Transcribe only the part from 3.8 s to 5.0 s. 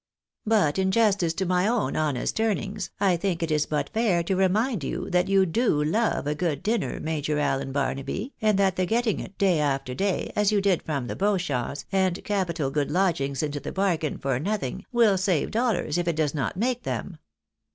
fair to remind